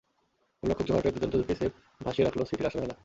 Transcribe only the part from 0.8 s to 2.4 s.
জো হার্টের দুর্দান্ত দুটি সেভ ভাসিয়ে রাখল